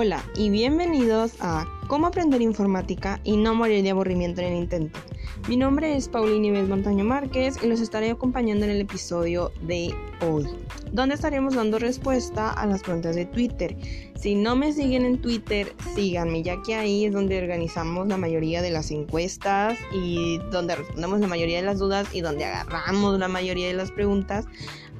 [0.00, 5.00] Hola y bienvenidos a Cómo aprender informática y no morir de aburrimiento en el intento.
[5.48, 9.92] Mi nombre es Paulina Ives Montaño Márquez y los estaré acompañando en el episodio de
[10.24, 10.46] hoy,
[10.92, 13.76] donde estaremos dando respuesta a las preguntas de Twitter.
[14.14, 18.62] Si no me siguen en Twitter, síganme, ya que ahí es donde organizamos la mayoría
[18.62, 23.26] de las encuestas y donde respondemos la mayoría de las dudas y donde agarramos la
[23.26, 24.44] mayoría de las preguntas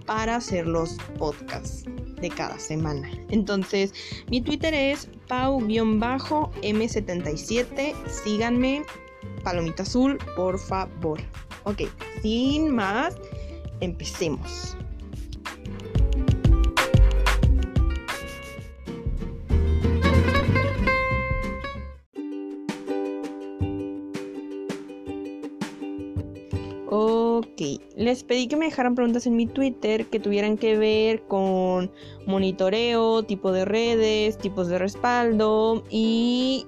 [0.06, 1.84] para hacer los podcasts
[2.20, 3.10] de cada semana.
[3.30, 3.94] Entonces,
[4.30, 7.94] mi Twitter es pau-m77.
[8.06, 8.82] Síganme,
[9.42, 11.20] palomita azul, por favor.
[11.64, 11.82] Ok,
[12.22, 13.16] sin más,
[13.80, 14.76] empecemos.
[27.96, 31.90] Les pedí que me dejaran preguntas en mi Twitter que tuvieran que ver con
[32.26, 36.66] monitoreo, tipo de redes, tipos de respaldo y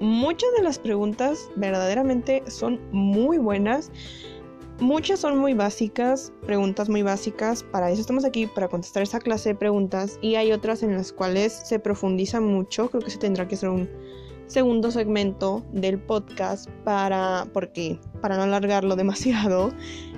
[0.00, 3.90] muchas de las preguntas verdaderamente son muy buenas.
[4.80, 7.62] Muchas son muy básicas, preguntas muy básicas.
[7.62, 10.18] Para eso estamos aquí, para contestar esa clase de preguntas.
[10.20, 12.90] Y hay otras en las cuales se profundiza mucho.
[12.90, 13.88] Creo que se tendrá que hacer un
[14.52, 19.72] segundo segmento del podcast para porque para no alargarlo demasiado,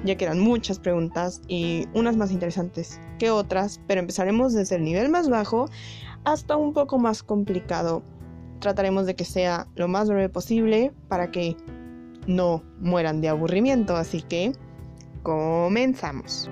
[0.04, 4.82] ya que eran muchas preguntas y unas más interesantes que otras, pero empezaremos desde el
[4.82, 5.66] nivel más bajo
[6.24, 8.02] hasta un poco más complicado.
[8.58, 11.56] Trataremos de que sea lo más breve posible para que
[12.26, 14.52] no mueran de aburrimiento, así que
[15.22, 16.50] comenzamos.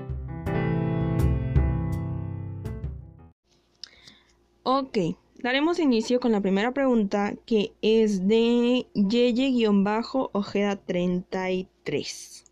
[4.62, 4.98] Ok,
[5.42, 12.44] Daremos inicio con la primera pregunta que es de Yeye-Ojeda 33.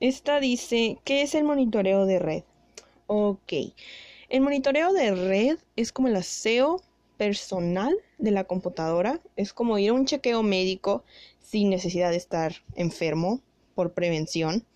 [0.00, 2.42] Esta dice, ¿qué es el monitoreo de red?
[3.06, 3.50] Ok,
[4.28, 6.82] el monitoreo de red es como el aseo
[7.16, 11.04] personal de la computadora, es como ir a un chequeo médico
[11.40, 13.40] sin necesidad de estar enfermo
[13.74, 14.66] por prevención.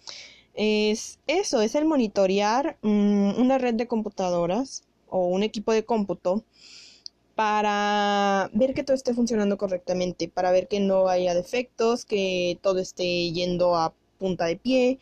[0.54, 6.46] Es eso, es el monitorear mm, una red de computadoras o un equipo de cómputo
[7.34, 12.78] para ver que todo esté funcionando correctamente, para ver que no haya defectos, que todo
[12.78, 14.98] esté yendo a punta de pie,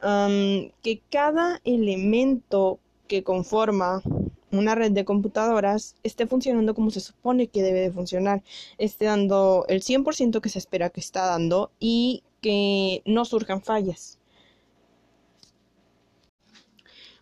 [0.00, 4.02] que cada elemento que conforma
[4.50, 8.42] una red de computadoras esté funcionando como se supone que debe de funcionar,
[8.78, 14.17] esté dando el 100% que se espera que está dando y que no surjan fallas.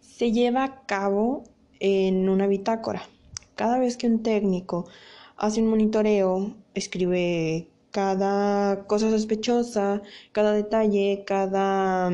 [0.00, 1.44] se lleva a cabo
[1.80, 3.02] en una bitácora.
[3.56, 4.86] Cada vez que un técnico
[5.36, 12.10] hace un monitoreo, escribe cada cosa sospechosa, cada detalle, cada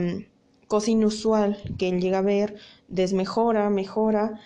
[0.66, 2.56] cosa inusual que él llega a ver,
[2.88, 4.40] desmejora, mejora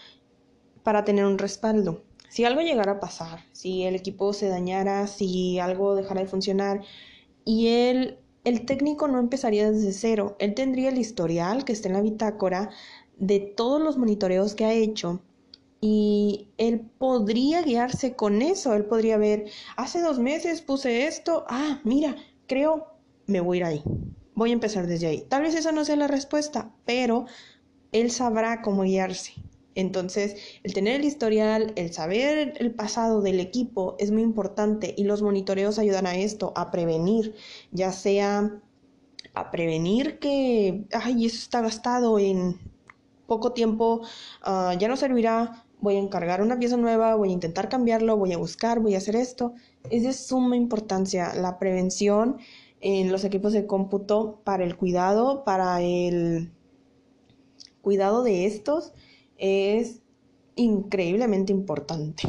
[0.83, 2.03] para tener un respaldo.
[2.29, 6.83] Si algo llegara a pasar, si el equipo se dañara, si algo dejara de funcionar
[7.45, 11.95] y él, el técnico no empezaría desde cero, él tendría el historial que está en
[11.95, 12.71] la bitácora
[13.19, 15.21] de todos los monitoreos que ha hecho
[15.81, 21.81] y él podría guiarse con eso, él podría ver, hace dos meses puse esto, ah,
[21.85, 22.17] mira,
[22.47, 22.87] creo,
[23.27, 23.83] me voy a ir ahí,
[24.41, 25.27] voy a empezar desde ahí.
[25.29, 27.27] Tal vez esa no sea la respuesta, pero
[27.93, 29.35] él sabrá cómo guiarse.
[29.75, 35.05] Entonces, el tener el historial, el saber el pasado del equipo es muy importante y
[35.05, 37.35] los monitoreos ayudan a esto, a prevenir,
[37.71, 38.51] ya sea
[39.35, 42.59] a prevenir que, ay, eso está gastado en
[43.27, 44.01] poco tiempo,
[44.41, 48.33] ah, ya no servirá, voy a encargar una pieza nueva, voy a intentar cambiarlo, voy
[48.33, 49.53] a buscar, voy a hacer esto.
[49.91, 52.39] Es de suma importancia la prevención
[52.81, 56.51] en los equipos de cómputo para el cuidado, para el
[57.83, 58.93] cuidado de estos
[59.37, 60.01] es
[60.57, 62.23] increíblemente importante.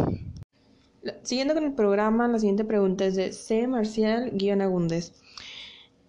[1.24, 3.68] Siguiendo con el programa, la siguiente pregunta es de C.
[3.68, 5.14] Marcial-Agúndez.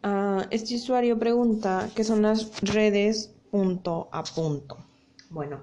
[0.02, 4.76] Ah, este usuario pregunta qué son las redes punto a punto.
[5.30, 5.60] Bueno,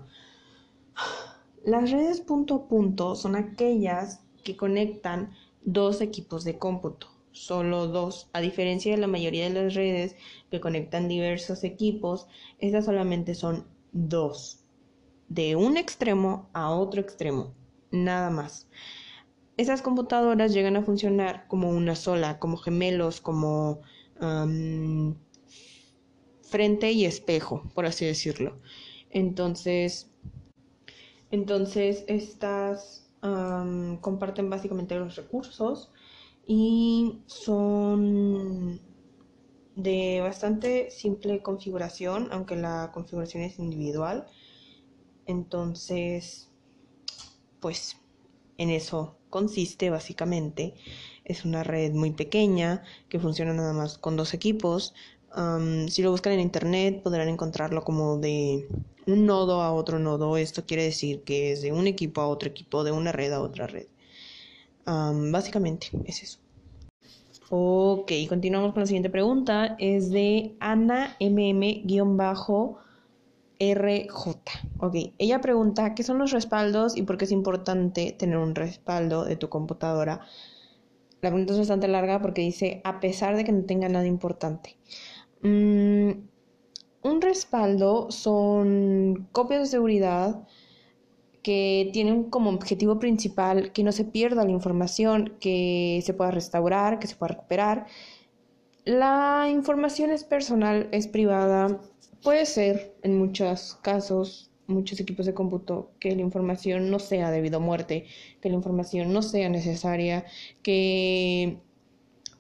[1.66, 5.32] las redes punto a punto son aquellas que conectan
[5.64, 8.30] dos equipos de cómputo solo dos.
[8.34, 10.16] A diferencia de la mayoría de las redes
[10.52, 12.28] que conectan diversos equipos,
[12.60, 14.66] estas solamente son dos.
[15.30, 17.54] De un extremo a otro extremo.
[17.92, 18.68] Nada más.
[19.58, 23.82] Esas computadoras llegan a funcionar como una sola, como gemelos, como
[26.42, 28.60] frente y espejo, por así decirlo.
[29.12, 30.12] Entonces,
[31.32, 33.06] entonces estas
[34.02, 35.92] comparten básicamente los recursos
[36.52, 38.82] y son
[39.76, 44.26] de bastante simple configuración, aunque la configuración es individual.
[45.28, 46.50] Entonces,
[47.60, 47.98] pues
[48.58, 50.74] en eso consiste básicamente.
[51.24, 54.96] Es una red muy pequeña que funciona nada más con dos equipos.
[55.90, 58.68] si lo buscan en internet podrán encontrarlo como de
[59.06, 60.36] un nodo a otro nodo.
[60.36, 63.40] Esto quiere decir que es de un equipo a otro equipo, de una red a
[63.40, 63.86] otra red.
[65.32, 66.40] Básicamente es eso.
[67.52, 69.76] Ok, continuamos con la siguiente pregunta.
[69.80, 71.90] Es de Ana MM-RJ.
[74.78, 79.26] Ok, ella pregunta qué son los respaldos y por qué es importante tener un respaldo
[79.26, 80.22] de tu computadora.
[81.22, 84.78] La pregunta es bastante larga porque dice a pesar de que no tenga nada importante.
[85.42, 86.12] Mm,
[87.02, 90.48] un respaldo son copias de seguridad
[91.44, 97.00] que tienen como objetivo principal que no se pierda la información, que se pueda restaurar,
[97.00, 97.86] que se pueda recuperar.
[98.86, 101.80] La información es personal, es privada.
[102.24, 107.58] Puede ser, en muchos casos, muchos equipos de cómputo, que la información no sea debido
[107.58, 108.06] a muerte,
[108.42, 110.26] que la información no sea necesaria,
[110.64, 111.60] que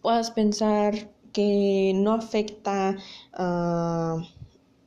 [0.01, 2.97] puedas pensar que no afecta
[3.33, 4.17] a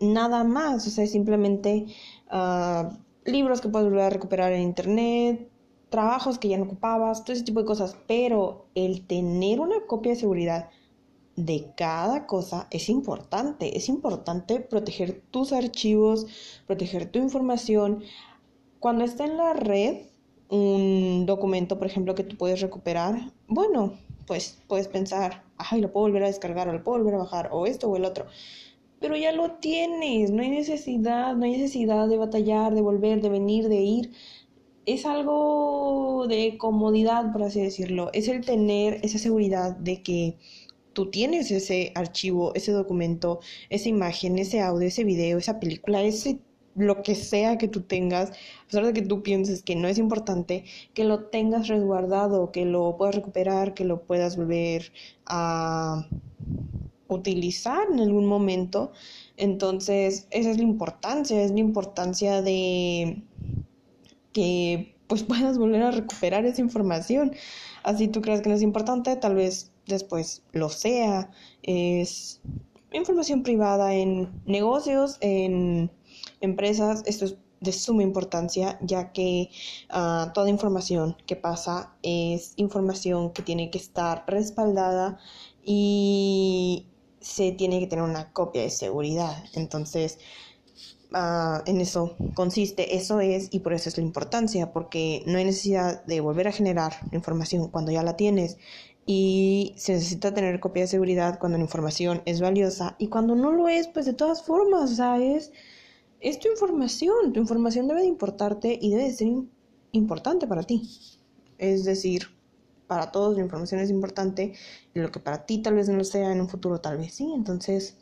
[0.00, 1.86] nada más, o sea, simplemente
[2.32, 2.92] uh,
[3.24, 5.48] libros que puedes volver a recuperar en internet,
[5.90, 10.12] trabajos que ya no ocupabas, todo ese tipo de cosas, pero el tener una copia
[10.12, 10.70] de seguridad
[11.36, 16.26] de cada cosa es importante, es importante proteger tus archivos,
[16.66, 18.02] proteger tu información.
[18.80, 20.06] Cuando está en la red,
[20.48, 23.94] un documento, por ejemplo, que tú puedes recuperar, bueno,
[24.26, 27.48] pues puedes pensar, ay, lo puedo volver a descargar o lo puedo volver a bajar
[27.52, 28.26] o esto o el otro
[29.02, 33.28] pero ya lo tienes, no hay necesidad, no hay necesidad de batallar, de volver, de
[33.28, 34.12] venir, de ir.
[34.86, 38.10] Es algo de comodidad, por así decirlo.
[38.12, 40.38] Es el tener esa seguridad de que
[40.92, 43.40] tú tienes ese archivo, ese documento,
[43.70, 46.38] esa imagen, ese audio, ese video, esa película, ese
[46.74, 49.98] lo que sea que tú tengas, a pesar de que tú pienses que no es
[49.98, 50.64] importante,
[50.94, 54.92] que lo tengas resguardado, que lo puedas recuperar, que lo puedas volver
[55.26, 56.06] a
[57.14, 58.92] utilizar en algún momento.
[59.36, 63.22] Entonces, esa es la importancia, es la importancia de
[64.32, 67.32] que pues puedas volver a recuperar esa información.
[67.82, 71.30] Así tú crees que no es importante, tal vez después lo sea.
[71.62, 72.40] Es
[72.92, 75.90] información privada en negocios, en
[76.40, 77.02] empresas.
[77.06, 79.50] Esto es de suma importancia ya que
[79.88, 85.18] ah, toda información que pasa es información que tiene que estar respaldada
[85.64, 86.88] y
[87.22, 89.44] se tiene que tener una copia de seguridad.
[89.54, 90.18] Entonces,
[91.14, 95.44] ah, en eso consiste, eso es, y por eso es la importancia, porque no hay
[95.44, 98.58] necesidad de volver a generar información cuando ya la tienes
[99.06, 103.50] y se necesita tener copia de seguridad cuando la información es valiosa y cuando no
[103.50, 105.50] lo es, pues de todas formas, o sea, es,
[106.40, 109.28] tu información, tu información debe de importarte y debe de ser
[109.92, 110.88] importante para ti.
[111.58, 112.28] Es decir,
[112.92, 114.52] para todos la información es importante
[114.94, 117.14] y lo que para ti tal vez no lo sea en un futuro tal vez
[117.14, 117.26] sí.
[117.34, 117.96] Entonces,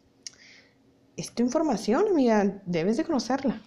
[1.17, 3.63] es tu información, amiga, debes de conocerla.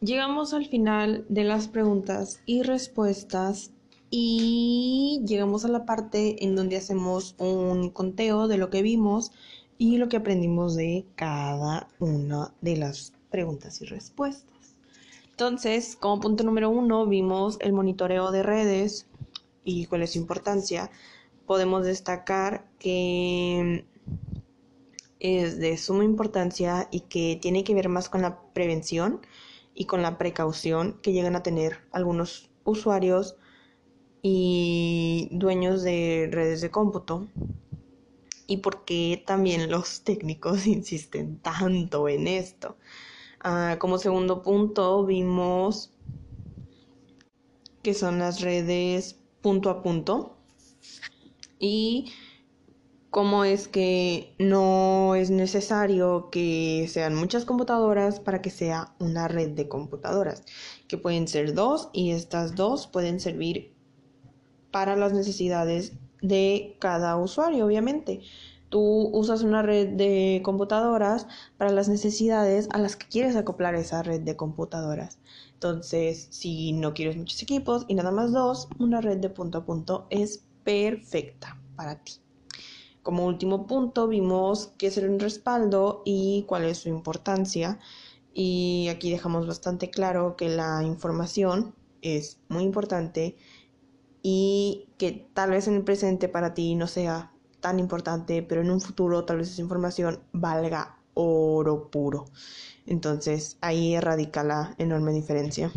[0.00, 3.72] Llegamos al final de las preguntas y respuestas
[4.08, 9.32] y llegamos a la parte en donde hacemos un conteo de lo que vimos
[9.78, 14.76] y lo que aprendimos de cada una de las preguntas y respuestas.
[15.32, 19.06] Entonces, como punto número uno, vimos el monitoreo de redes,
[19.64, 20.90] y cuál es su importancia,
[21.46, 23.84] podemos destacar que
[25.18, 29.20] es de suma importancia y que tiene que ver más con la prevención
[29.74, 33.36] y con la precaución que llegan a tener algunos usuarios
[34.22, 37.28] y dueños de redes de cómputo
[38.46, 42.76] y por qué también los técnicos insisten tanto en esto.
[43.42, 45.92] Ah, como segundo punto vimos
[47.82, 50.36] que son las redes punto a punto
[51.58, 52.12] y
[53.10, 59.50] cómo es que no es necesario que sean muchas computadoras para que sea una red
[59.50, 60.44] de computadoras,
[60.88, 63.74] que pueden ser dos y estas dos pueden servir
[64.70, 65.92] para las necesidades
[66.22, 68.20] de cada usuario, obviamente.
[68.70, 71.26] Tú usas una red de computadoras
[71.58, 75.18] para las necesidades a las que quieres acoplar esa red de computadoras.
[75.54, 79.64] Entonces, si no quieres muchos equipos y nada más dos, una red de punto a
[79.64, 82.14] punto es perfecta para ti.
[83.02, 87.80] Como último punto, vimos qué es el respaldo y cuál es su importancia.
[88.32, 93.36] Y aquí dejamos bastante claro que la información es muy importante
[94.22, 98.70] y que tal vez en el presente para ti no sea tan importante, pero en
[98.70, 102.26] un futuro tal vez esa información valga oro puro.
[102.86, 105.70] Entonces ahí radica la enorme diferencia.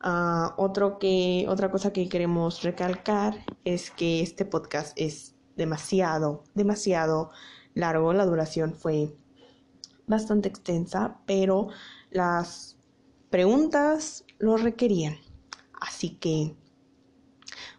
[0.00, 7.30] Ah, otro que, otra cosa que queremos recalcar es que este podcast es demasiado, demasiado
[7.74, 8.12] largo.
[8.12, 9.14] La duración fue
[10.06, 11.68] bastante extensa, pero
[12.10, 12.76] las
[13.30, 15.16] preguntas lo requerían.
[15.80, 16.56] Así que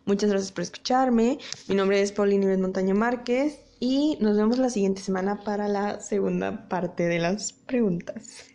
[0.05, 1.39] muchas gracias por escucharme.
[1.67, 6.67] Mi nombre es Paulina Montaña Márquez y nos vemos la siguiente semana para la segunda
[6.69, 8.52] parte de las preguntas.